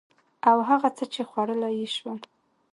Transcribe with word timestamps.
او 0.49 0.57
هغه 0.69 0.89
څه 0.97 1.03
چې 1.13 1.21
خوړلي 1.29 1.71
يې 1.79 1.87
شول 1.95 2.19